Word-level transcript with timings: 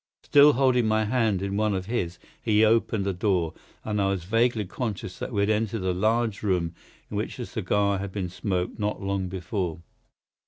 Still 0.23 0.53
holding 0.53 0.87
my 0.87 1.05
hand 1.05 1.43
in 1.43 1.57
one 1.57 1.75
of 1.75 1.85
his 1.85 2.17
he 2.41 2.65
opened 2.65 3.05
a 3.05 3.13
door, 3.13 3.53
and 3.83 4.01
I 4.01 4.07
was 4.09 4.23
vaguely 4.23 4.65
conscious 4.65 5.19
that 5.19 5.31
we 5.31 5.41
had 5.43 5.51
entered 5.51 5.83
a 5.83 5.93
large 5.93 6.41
room 6.41 6.73
in 7.11 7.17
which 7.17 7.37
a 7.37 7.45
cigar 7.45 7.99
had 7.99 8.11
been 8.11 8.29
smoked 8.29 8.79
not 8.79 8.99
long 9.03 9.27
before. 9.27 9.83